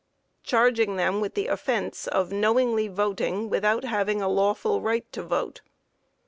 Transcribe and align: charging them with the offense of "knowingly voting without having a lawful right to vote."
charging 0.41 0.95
them 0.95 1.21
with 1.21 1.35
the 1.35 1.45
offense 1.45 2.07
of 2.07 2.31
"knowingly 2.31 2.87
voting 2.87 3.51
without 3.51 3.83
having 3.83 4.19
a 4.19 4.27
lawful 4.27 4.81
right 4.81 5.05
to 5.11 5.21
vote." 5.21 5.61